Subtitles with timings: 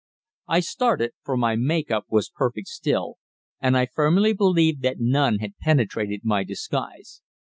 [0.47, 3.17] I started, for my make up was perfect still,
[3.59, 7.21] and I firmly believed that none had penetrated my disguise.